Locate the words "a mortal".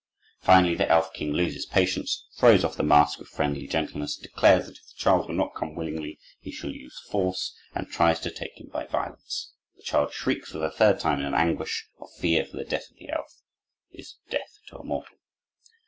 14.79-15.17